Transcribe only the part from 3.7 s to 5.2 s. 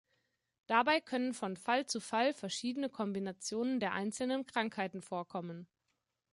der einzelnen Krankheiten